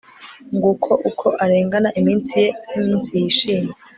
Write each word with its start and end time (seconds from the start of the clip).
Nguko 0.55 0.91
uko 1.09 1.25
urengana 1.43 1.89
iminsi 1.99 2.33
ye 2.41 2.49
nkiminsi 2.69 3.11
yishimye 3.21 3.73